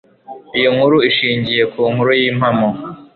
[0.57, 2.69] Iyi nkuru ishingiye ku nkuru yimpamo